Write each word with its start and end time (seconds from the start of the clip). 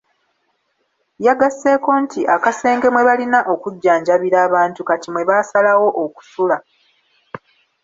Yagasseeko 1.25 1.89
nti 2.03 2.21
akasenge 2.35 2.87
mwe 2.93 3.03
balina 3.07 3.39
okujjanjabira 3.53 4.37
abantu 4.47 4.81
kati 4.87 5.07
mwe 5.11 5.27
baasalawo 5.29 5.87
okusula. 6.03 6.57